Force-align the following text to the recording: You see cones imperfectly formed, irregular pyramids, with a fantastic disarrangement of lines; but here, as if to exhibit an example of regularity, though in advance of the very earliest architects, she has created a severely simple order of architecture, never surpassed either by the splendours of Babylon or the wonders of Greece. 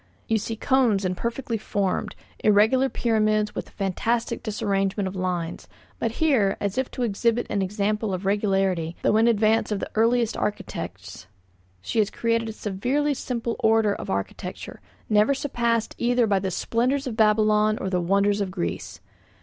You 0.27 0.39
see 0.39 0.55
cones 0.55 1.05
imperfectly 1.05 1.59
formed, 1.59 2.15
irregular 2.39 2.89
pyramids, 2.89 3.53
with 3.53 3.69
a 3.69 3.73
fantastic 3.73 4.41
disarrangement 4.41 5.05
of 5.07 5.15
lines; 5.15 5.67
but 5.99 6.13
here, 6.13 6.57
as 6.59 6.79
if 6.79 6.89
to 6.89 7.03
exhibit 7.03 7.45
an 7.51 7.61
example 7.61 8.11
of 8.11 8.25
regularity, 8.25 8.95
though 9.03 9.15
in 9.17 9.27
advance 9.27 9.71
of 9.71 9.79
the 9.79 9.91
very 9.93 10.07
earliest 10.07 10.35
architects, 10.37 11.27
she 11.83 11.99
has 11.99 12.09
created 12.09 12.49
a 12.49 12.53
severely 12.53 13.13
simple 13.13 13.55
order 13.59 13.93
of 13.93 14.09
architecture, 14.09 14.79
never 15.07 15.35
surpassed 15.35 15.93
either 15.99 16.25
by 16.25 16.39
the 16.39 16.49
splendours 16.49 17.05
of 17.05 17.15
Babylon 17.15 17.77
or 17.79 17.87
the 17.87 18.01
wonders 18.01 18.41
of 18.41 18.49
Greece. 18.49 19.01